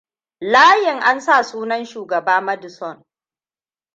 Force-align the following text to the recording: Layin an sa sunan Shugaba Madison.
Layin 0.53 0.99
an 1.03 1.21
sa 1.21 1.43
sunan 1.43 1.85
Shugaba 1.85 2.41
Madison. 2.41 3.03